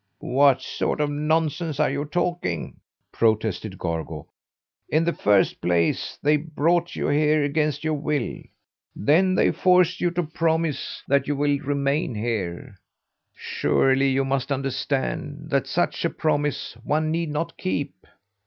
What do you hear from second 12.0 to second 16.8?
here. Surely you must understand that such a promise